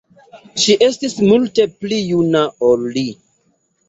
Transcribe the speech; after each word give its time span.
Ŝi 0.61 0.75
estis 0.85 1.13
multe 1.31 1.65
pli 1.83 1.99
juna 2.05 2.41
ol 2.71 2.89
li. 2.97 3.05